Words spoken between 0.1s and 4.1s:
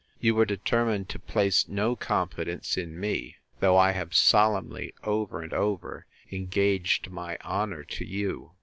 You were determined to place no confidence in me, though I